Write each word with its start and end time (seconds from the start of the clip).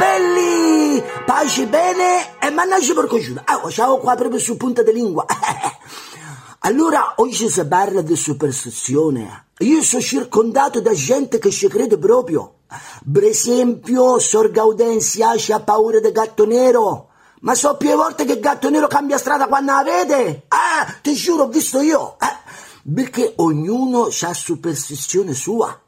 quindi 0.00 1.02
pace 1.24 1.66
bene 1.66 2.38
e 2.40 2.50
mannaggia 2.50 2.94
per 2.94 3.06
cosciuta. 3.06 3.44
Oh, 3.62 3.70
ciao 3.70 3.98
qua 3.98 4.14
proprio 4.14 4.40
su 4.40 4.56
punta 4.56 4.82
di 4.82 4.92
lingua. 4.92 5.24
allora, 6.60 7.14
oggi 7.16 7.48
si 7.48 7.66
parla 7.66 8.00
di 8.00 8.16
superstizione. 8.16 9.48
Io 9.58 9.82
sono 9.82 10.02
circondato 10.02 10.80
da 10.80 10.92
gente 10.92 11.38
che 11.38 11.50
ci 11.50 11.68
crede 11.68 11.98
proprio. 11.98 12.60
Per 13.12 13.24
esempio, 13.24 14.18
Sor 14.18 14.50
Gaudenzia 14.50 15.30
ha 15.30 15.60
paura 15.60 16.00
del 16.00 16.12
gatto 16.12 16.46
nero. 16.46 17.08
Ma 17.40 17.54
so 17.54 17.76
più 17.76 17.94
volte 17.94 18.24
che 18.24 18.32
il 18.32 18.40
gatto 18.40 18.68
nero 18.68 18.86
cambia 18.86 19.18
strada 19.18 19.46
quando 19.46 19.72
la 19.72 19.82
vede. 19.82 20.44
Ah, 20.48 20.94
ti 21.02 21.14
giuro, 21.14 21.44
ho 21.44 21.48
visto 21.48 21.80
io. 21.80 22.16
Eh, 22.20 22.92
perché 22.92 23.34
ognuno 23.36 24.08
ha 24.20 24.34
superstizione 24.34 25.32
sua. 25.34 25.78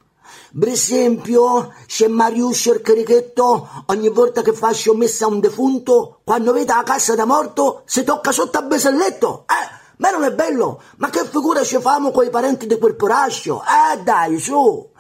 Per 0.58 0.68
esempio, 0.68 1.72
c'è 1.86 2.08
Mariuscio 2.08 2.74
il 2.74 2.80
carichetto, 2.82 3.68
ogni 3.86 4.08
volta 4.08 4.42
che 4.42 4.52
fa 4.52 4.72
scimmessa 4.72 5.24
a 5.24 5.28
un 5.28 5.40
defunto, 5.40 6.20
quando 6.24 6.52
vede 6.52 6.74
la 6.74 6.82
cassa 6.82 7.14
da 7.14 7.24
morto, 7.24 7.82
si 7.86 8.04
tocca 8.04 8.32
sotto 8.32 8.58
a 8.58 8.62
beselletto. 8.62 9.44
Eh, 9.48 9.80
ma 9.96 10.10
non 10.10 10.24
è 10.24 10.32
bello? 10.32 10.82
Ma 10.96 11.10
che 11.10 11.24
figura 11.24 11.64
ci 11.64 11.78
famo 11.80 12.10
con 12.10 12.26
i 12.26 12.30
parenti 12.30 12.66
di 12.66 12.78
quel 12.78 12.96
porascio? 12.96 13.62
Eh, 13.62 14.02
dai, 14.02 14.38
su! 14.38 14.90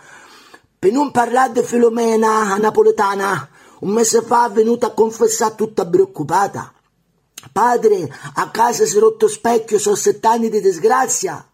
Per 0.78 0.90
non 0.90 1.10
parlare 1.10 1.52
di 1.52 1.62
Filomena, 1.62 2.56
napoletana, 2.56 3.48
un 3.80 3.90
mese 3.90 4.22
fa 4.22 4.48
è 4.48 4.50
venuta 4.50 4.88
a 4.88 4.94
confessare 4.94 5.54
tutta 5.54 5.86
preoccupata. 5.86 6.72
Padre, 7.52 8.08
a 8.34 8.50
casa 8.50 8.86
si 8.86 8.96
è 8.96 9.00
rotto 9.00 9.28
specchio, 9.28 9.78
sono 9.78 9.96
sett'anni 9.96 10.48
di 10.48 10.60
disgrazia. 10.60 11.44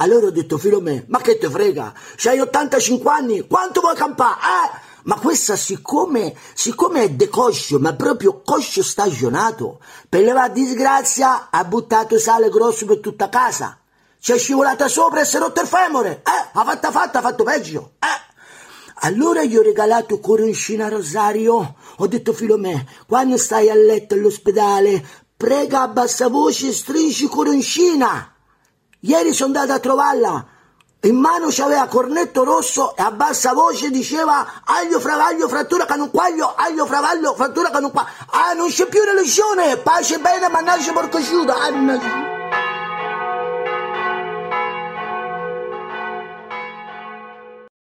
Allora 0.00 0.26
ho 0.26 0.30
detto, 0.30 0.58
Filomè, 0.58 1.06
ma 1.08 1.20
che 1.20 1.38
te 1.38 1.50
frega? 1.50 1.92
C'hai 2.14 2.38
85 2.38 3.10
anni, 3.10 3.46
quanto 3.48 3.80
vuoi 3.80 3.96
campare? 3.96 4.38
Eh? 4.38 4.86
Ma 5.02 5.18
questa 5.18 5.56
siccome, 5.56 6.36
siccome 6.54 7.02
è 7.02 7.08
decoscio, 7.10 7.80
ma 7.80 7.94
proprio 7.94 8.42
coscio 8.42 8.84
stagionato, 8.84 9.80
per 10.08 10.22
levare 10.22 10.52
disgrazia 10.52 11.48
ha 11.50 11.64
buttato 11.64 12.16
sale 12.16 12.48
grosso 12.48 12.86
per 12.86 13.00
tutta 13.00 13.28
casa. 13.28 13.76
C'è 14.20 14.38
scivolata 14.38 14.86
sopra 14.86 15.22
e 15.22 15.24
si 15.24 15.36
è 15.36 15.40
rotto 15.40 15.62
il 15.62 15.66
femore. 15.66 16.22
Eh? 16.24 16.48
Ha 16.52 16.64
fatta 16.64 16.92
fatta, 16.92 17.18
ha 17.18 17.22
fatto 17.22 17.42
peggio. 17.42 17.94
Eh? 17.98 18.36
Allora 19.00 19.42
gli 19.42 19.56
ho 19.56 19.62
regalato 19.62 20.20
coroncina 20.20 20.88
Rosario. 20.88 21.74
Ho 21.96 22.06
detto, 22.06 22.32
Filomè, 22.32 22.84
quando 23.08 23.36
stai 23.36 23.68
a 23.68 23.74
letto 23.74 24.14
all'ospedale, 24.14 25.04
prega 25.36 25.82
a 25.82 25.88
bassa 25.88 26.28
voce 26.28 26.68
e 26.68 26.72
stringi 26.72 27.26
coroncina. 27.26 28.34
Ieri 29.00 29.32
sono 29.32 29.56
andata 29.56 29.74
a 29.74 29.78
trovarla. 29.78 30.46
In 31.02 31.16
mano 31.16 31.46
c'aveva 31.50 31.86
cornetto 31.86 32.42
rosso 32.42 32.96
e 32.96 33.02
a 33.02 33.12
bassa 33.12 33.52
voce 33.52 33.90
diceva 33.90 34.62
aglio 34.64 34.98
fravaglio 34.98 35.46
frattura 35.46 35.84
canuquaglio 35.84 36.54
aglio 36.56 36.86
fravaglio 36.86 37.34
frattura 37.36 37.70
canuquaglio 37.70 38.10
ah 38.30 38.52
non 38.54 38.68
c'è 38.68 38.88
più 38.88 39.04
religione 39.04 39.76
pace 39.76 40.18
bene 40.18 40.48
mannaggia 40.48 40.92
porco 40.92 41.22
ciuto 41.22 41.52
ah, 41.52 42.36